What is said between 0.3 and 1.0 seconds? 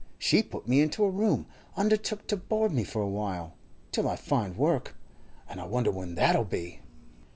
put me